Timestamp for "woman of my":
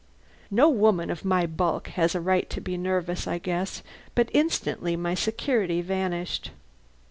0.67-1.45